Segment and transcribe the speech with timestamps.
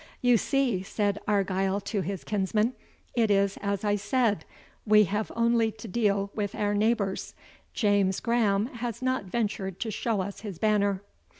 [0.19, 2.73] "You see," said Argyle to his kinsmen,
[3.13, 4.45] "it is as I said,
[4.83, 7.35] we have only to deal with our neighbours;
[7.75, 11.03] James Grahame has not ventured to show us his banner."